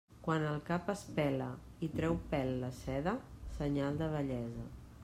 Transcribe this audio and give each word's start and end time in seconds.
Quan 0.27 0.43
el 0.51 0.55
cap 0.69 0.89
es 0.93 1.03
pela 1.19 1.49
i 1.89 1.91
treu 1.99 2.17
pèl 2.33 2.51
la 2.65 2.71
seda, 2.81 3.15
senyal 3.61 4.03
de 4.03 4.11
vellesa. 4.17 4.69